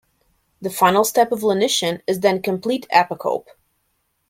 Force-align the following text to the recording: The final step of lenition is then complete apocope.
The 0.63 0.71
final 0.71 1.03
step 1.03 1.31
of 1.31 1.41
lenition 1.41 2.01
is 2.07 2.21
then 2.21 2.41
complete 2.41 2.87
apocope. 2.91 3.49